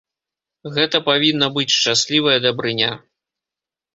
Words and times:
Гэта 0.77 1.01
павінна 1.09 1.49
быць 1.57 1.75
шчаслівая 1.75 2.37
дабрыня. 2.47 2.89